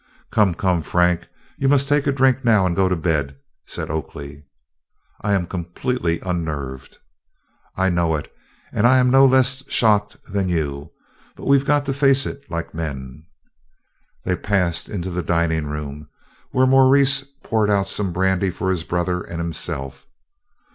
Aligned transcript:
"Come, 0.31 0.55
come, 0.55 0.81
Frank, 0.81 1.27
you 1.59 1.69
must 1.69 1.87
take 1.87 2.07
a 2.07 2.11
drink 2.11 2.43
now 2.43 2.65
and 2.65 2.75
go 2.75 2.89
to 2.89 2.95
bed," 2.95 3.37
said 3.67 3.91
Oakley. 3.91 4.45
"I 5.23 5.33
am 5.33 5.45
completely 5.45 6.19
unnerved." 6.21 6.97
"I 7.75 7.89
know 7.89 8.15
it, 8.15 8.33
and 8.73 8.87
I 8.87 8.97
am 8.97 9.11
no 9.11 9.27
less 9.27 9.61
shocked 9.69 10.17
than 10.33 10.49
you. 10.49 10.91
But 11.35 11.45
we 11.45 11.59
've 11.59 11.65
got 11.65 11.85
to 11.85 11.93
face 11.93 12.25
it 12.25 12.49
like 12.49 12.73
men." 12.73 13.27
They 14.25 14.35
passed 14.35 14.89
into 14.89 15.11
the 15.11 15.21
dining 15.21 15.67
room, 15.67 16.09
where 16.49 16.65
Maurice 16.65 17.21
poured 17.43 17.69
out 17.69 17.87
some 17.87 18.11
brandy 18.11 18.49
for 18.49 18.71
his 18.71 18.83
brother 18.83 19.21
and 19.21 19.37
himself. 19.37 20.07